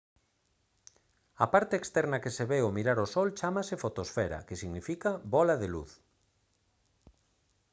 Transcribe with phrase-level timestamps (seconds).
[1.43, 5.55] a parte externa que se ve ao mirar o sol chámase fotosfera que significa «bóla
[5.61, 5.91] de luz»